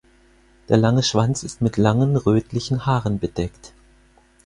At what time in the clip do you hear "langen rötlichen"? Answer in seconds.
1.77-2.87